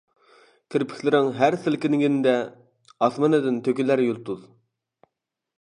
[0.75, 2.35] كىرپىكلىرىڭ ھەر سىلكىنگەندە،
[3.09, 4.45] ئاسمىنىدىن تۆكۈلەر يۇلتۇز.